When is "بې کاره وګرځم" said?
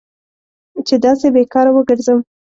1.33-2.19